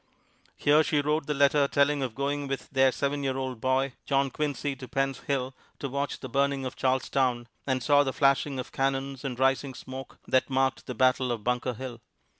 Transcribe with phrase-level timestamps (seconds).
[0.57, 4.31] Here, she wrote the letter telling of going with their seven year old boy, John
[4.31, 8.71] Quincy, to Penn's Hill to watch the burning of Charlestown; and saw the flashing of
[8.71, 12.01] cannons and rising smoke that marked the battle of Bunker Hill.